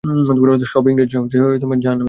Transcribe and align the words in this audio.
সব 0.65 0.83
ইংরেজরা 0.89 1.19
জাহান্নামে 1.31 1.75
যাক! 1.83 1.97